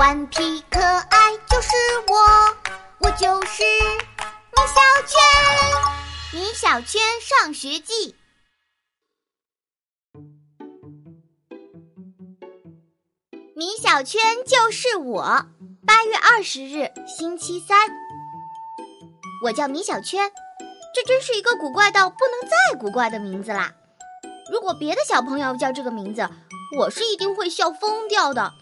[0.00, 1.68] 顽皮可爱就是
[2.08, 2.16] 我，
[3.00, 6.40] 我就是米小圈。
[6.40, 8.16] 米小圈上学记。
[13.54, 15.22] 米小圈就是我。
[15.86, 17.86] 八月二十日，星期三。
[19.44, 20.32] 我叫米小圈，
[20.94, 23.74] 这真是一个古怪到不能再古怪的名字啦！
[24.50, 26.26] 如果别的小朋友叫这个名字，
[26.78, 28.54] 我是一定会笑疯掉的。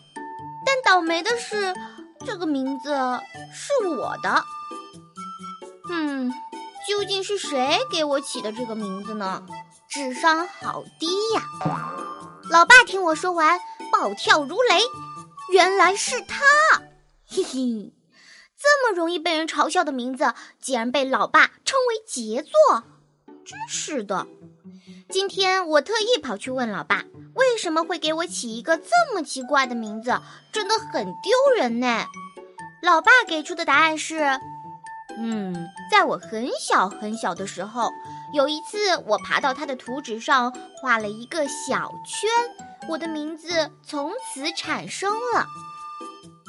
[0.89, 1.75] 倒霉的是，
[2.25, 2.89] 这个名字
[3.53, 4.43] 是我的。
[5.91, 6.33] 嗯，
[6.89, 9.45] 究竟是谁给我起的这个名字呢？
[9.91, 11.43] 智商好低呀！
[12.49, 13.61] 老爸听我说完，
[13.93, 14.81] 暴跳如雷。
[15.53, 16.43] 原来是他，
[17.27, 17.93] 嘿嘿，
[18.57, 22.83] 这么容易被人嘲笑的名字，竟然被老爸称为杰作，
[23.45, 24.27] 真是的。
[25.11, 27.05] 今天我特意跑去问老爸，
[27.35, 30.21] 为什么会给我起一个这么奇怪的名字，
[30.53, 32.07] 真的很丢人呢？
[32.83, 34.39] 老爸给出的答案是：
[35.17, 37.91] 嗯，在我很小很小的时候，
[38.33, 42.31] 有一次我爬到他的图纸上画了一个小圈，
[42.89, 45.47] 我的名字从此产生了。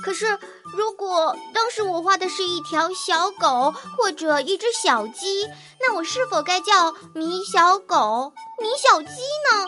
[0.04, 0.38] 可是，
[0.76, 5.48] 如果当时我画的是一条小狗或者一只小鸡，
[5.80, 9.66] 那我是否该叫米小狗、米小鸡呢？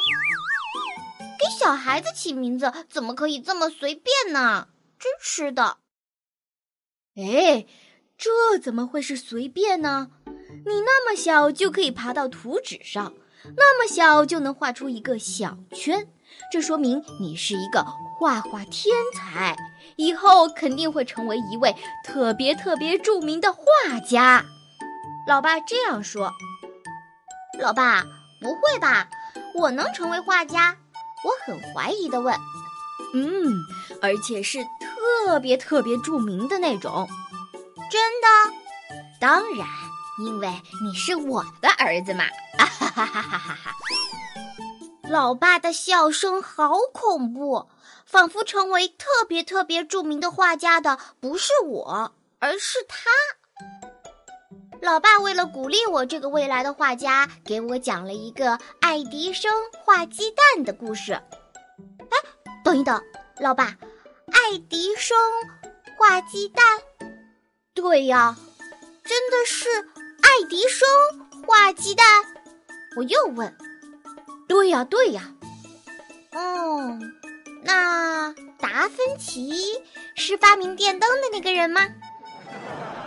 [1.39, 4.67] 给小孩子起名字怎么可以这么随便呢？
[4.99, 5.77] 真是的！
[7.15, 7.65] 哎，
[8.17, 10.11] 这怎么会是随便呢？
[10.65, 13.13] 你那么小就可以爬到图纸上，
[13.57, 16.07] 那么小就能画出一个小圈，
[16.51, 17.83] 这说明你是一个
[18.17, 19.55] 画画天才。
[19.97, 23.61] 以后肯定会成为一位特别特别著名的画
[23.99, 24.43] 家。
[25.27, 26.31] 老爸这样说。
[27.59, 28.03] 老爸，
[28.39, 29.07] 不会吧？
[29.55, 30.75] 我能成为画家？
[31.23, 32.33] 我很怀疑的问。
[33.13, 33.53] 嗯，
[34.01, 37.07] 而且是特别特别著名的那种。
[37.91, 38.27] 真的？
[39.19, 39.67] 当然，
[40.25, 40.47] 因为
[40.83, 42.23] 你是我的儿子嘛！
[42.57, 43.71] 啊哈哈哈哈哈哈！
[45.11, 47.67] 老爸的笑声好恐怖。
[48.05, 53.09] 仿佛成为特别特别著名的画家的不是我，而是他。
[54.81, 61.13] 老爸为了鼓励我这个未来的画家，给我讲了一个爱迪生画鸡蛋的故事。
[61.13, 62.17] 哎，
[62.63, 63.01] 等一等，
[63.39, 63.77] 老爸，
[64.31, 65.17] 爱迪生
[65.97, 66.65] 画鸡蛋？
[67.73, 68.35] 对呀，
[69.05, 69.69] 真的是
[70.21, 70.87] 爱迪生
[71.47, 72.05] 画鸡蛋？
[72.97, 73.57] 我又问。
[74.51, 75.33] 对呀，对呀。
[76.33, 76.99] 哦。
[77.63, 79.81] 那达芬奇
[80.15, 81.87] 是发明电灯的那个人吗？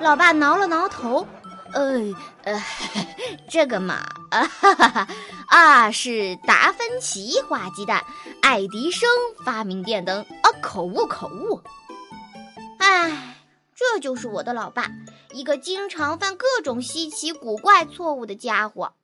[0.00, 1.26] 老爸挠了挠头，
[1.74, 2.00] 呃
[2.44, 2.64] 呃，
[3.50, 5.08] 这个嘛， 啊哈哈哈，
[5.48, 8.02] 啊是达芬奇画鸡蛋，
[8.40, 9.06] 爱迪生
[9.44, 11.60] 发明电灯啊，口误口误。
[12.78, 13.36] 唉，
[13.76, 14.90] 这就是我的老爸，
[15.32, 18.94] 一个经常犯各种稀奇古怪错误的家伙。